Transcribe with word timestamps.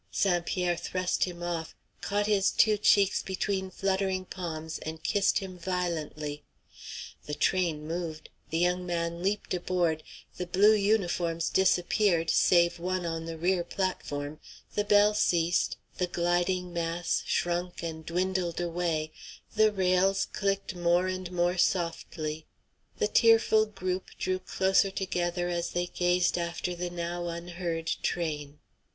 St. 0.09 0.43
Pierre 0.47 0.75
thrust 0.77 1.25
him 1.25 1.43
off, 1.43 1.75
caught 2.01 2.25
his 2.25 2.49
two 2.49 2.75
cheeks 2.79 3.21
between 3.21 3.69
fluttering 3.69 4.25
palms 4.25 4.79
and 4.79 5.03
kissed 5.03 5.37
him 5.37 5.59
violently; 5.59 6.43
the 7.27 7.35
train 7.35 7.85
moved, 7.87 8.29
the 8.49 8.57
young 8.57 8.83
man 8.83 9.21
leaped 9.21 9.53
aboard, 9.53 10.01
the 10.37 10.47
blue 10.47 10.73
uniforms 10.73 11.51
disappeared, 11.51 12.31
save 12.31 12.79
one 12.79 13.05
on 13.05 13.25
the 13.25 13.37
rear 13.37 13.63
platform, 13.63 14.39
the 14.73 14.83
bell 14.83 15.13
ceased, 15.13 15.77
the 15.99 16.07
gliding 16.07 16.73
mass 16.73 17.21
shrunk 17.27 17.83
and 17.83 18.03
dwindled 18.03 18.59
away, 18.59 19.11
the 19.55 19.71
rails 19.71 20.25
clicked 20.33 20.73
more 20.73 21.05
and 21.05 21.31
more 21.31 21.59
softly, 21.59 22.47
the 22.97 23.07
tearful 23.07 23.67
group 23.67 24.09
drew 24.17 24.39
closer 24.39 24.89
together 24.89 25.47
as 25.47 25.73
they 25.73 25.85
gazed 25.85 26.39
after 26.39 26.73
the 26.75 26.89
now 26.89 27.27
unheard 27.27 27.85
train. 28.01 28.57